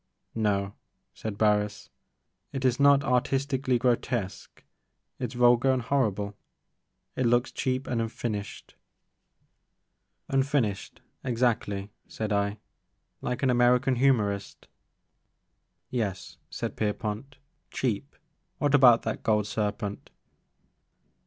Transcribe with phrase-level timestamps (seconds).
[0.33, 0.73] No,"
[1.13, 1.91] said Barns,
[2.51, 4.63] "it is not artistically gro tesque,
[5.19, 6.35] it *s vulgar and horrible,—
[7.15, 8.73] ^it looks cheap and unfinished
[10.31, 10.65] ''3 34 The Maker of Moons.
[10.73, 11.01] "Unfinished,—
[11.31, 12.57] exactly," said I,
[13.21, 14.67] ''like an American humorist
[15.31, 17.37] *' Yes,*' said Pierpont,
[17.69, 18.15] "cheap.
[18.57, 20.09] What about that gold serpent